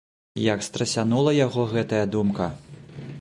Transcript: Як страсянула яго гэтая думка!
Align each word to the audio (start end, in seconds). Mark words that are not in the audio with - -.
Як 0.53 0.63
страсянула 0.67 1.35
яго 1.45 1.67
гэтая 1.77 2.03
думка! 2.17 2.47